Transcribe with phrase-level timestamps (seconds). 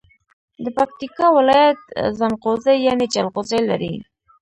[0.63, 1.79] د پکیتکا ولایت
[2.19, 3.93] زنغوزي یعنی جلغوزي لري.